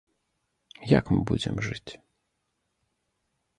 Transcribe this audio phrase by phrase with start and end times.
[0.99, 1.91] Як мы будзем жыць.